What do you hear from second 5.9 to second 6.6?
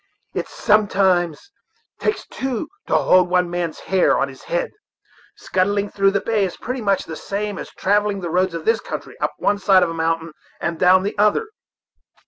through the bay is